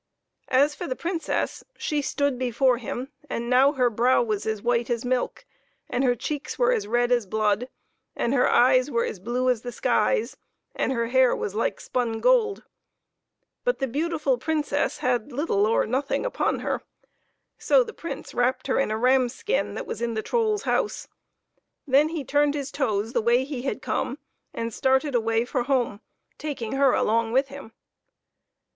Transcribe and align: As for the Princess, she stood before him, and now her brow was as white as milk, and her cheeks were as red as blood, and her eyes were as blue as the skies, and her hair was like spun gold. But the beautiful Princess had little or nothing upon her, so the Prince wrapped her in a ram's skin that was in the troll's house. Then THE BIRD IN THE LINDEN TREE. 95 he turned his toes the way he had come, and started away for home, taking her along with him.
As 0.47 0.73
for 0.73 0.87
the 0.87 0.95
Princess, 0.95 1.63
she 1.77 2.01
stood 2.01 2.39
before 2.39 2.79
him, 2.79 3.11
and 3.29 3.51
now 3.51 3.73
her 3.73 3.87
brow 3.87 4.23
was 4.23 4.47
as 4.47 4.59
white 4.63 4.89
as 4.89 5.05
milk, 5.05 5.45
and 5.91 6.03
her 6.03 6.15
cheeks 6.15 6.57
were 6.57 6.71
as 6.73 6.87
red 6.87 7.11
as 7.11 7.27
blood, 7.27 7.69
and 8.15 8.33
her 8.33 8.49
eyes 8.49 8.89
were 8.89 9.05
as 9.05 9.19
blue 9.19 9.47
as 9.47 9.61
the 9.61 9.71
skies, 9.71 10.37
and 10.73 10.91
her 10.91 11.09
hair 11.09 11.35
was 11.35 11.53
like 11.53 11.79
spun 11.79 12.19
gold. 12.19 12.63
But 13.63 13.77
the 13.77 13.87
beautiful 13.87 14.39
Princess 14.39 14.97
had 14.97 15.31
little 15.31 15.67
or 15.67 15.85
nothing 15.85 16.25
upon 16.25 16.61
her, 16.61 16.81
so 17.59 17.83
the 17.83 17.93
Prince 17.93 18.33
wrapped 18.33 18.65
her 18.65 18.79
in 18.79 18.89
a 18.89 18.97
ram's 18.97 19.35
skin 19.35 19.75
that 19.75 19.85
was 19.85 20.01
in 20.01 20.15
the 20.15 20.23
troll's 20.23 20.63
house. 20.63 21.07
Then 21.85 21.91
THE 21.91 21.93
BIRD 21.93 21.99
IN 21.99 22.01
THE 22.01 22.01
LINDEN 22.01 22.07
TREE. 22.07 22.17
95 22.17 22.17
he 22.17 22.31
turned 22.31 22.53
his 22.55 22.71
toes 22.71 23.13
the 23.13 23.21
way 23.21 23.43
he 23.43 23.61
had 23.61 23.83
come, 23.83 24.17
and 24.51 24.73
started 24.73 25.13
away 25.13 25.45
for 25.45 25.61
home, 25.61 26.01
taking 26.39 26.71
her 26.71 26.91
along 26.95 27.31
with 27.33 27.49
him. 27.49 27.73